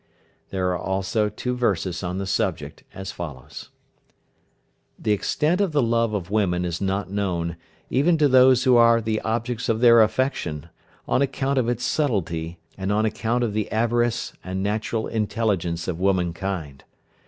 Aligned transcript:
There 0.49 0.69
are 0.69 0.79
also 0.79 1.29
two 1.29 1.55
verses 1.55 2.01
on 2.01 2.17
the 2.17 2.25
subject 2.25 2.83
as 2.91 3.11
follows: 3.11 3.69
"The 4.97 5.11
extent 5.11 5.61
of 5.61 5.73
the 5.73 5.81
love 5.83 6.15
of 6.15 6.31
women 6.31 6.65
is 6.65 6.81
not 6.81 7.11
known, 7.11 7.55
even 7.91 8.17
to 8.17 8.27
those 8.27 8.63
who 8.63 8.77
are 8.77 8.99
the 8.99 9.21
objects 9.21 9.69
of 9.69 9.79
their 9.79 10.01
affection, 10.01 10.69
on 11.07 11.21
account 11.21 11.59
of 11.59 11.69
its 11.69 11.83
subtlety, 11.85 12.57
and 12.79 12.91
on 12.91 13.05
account 13.05 13.43
of 13.43 13.53
the 13.53 13.71
avarice, 13.71 14.33
and 14.43 14.63
natural 14.63 15.05
intelligence 15.05 15.87
of 15.87 15.99
womankind." 15.99 16.83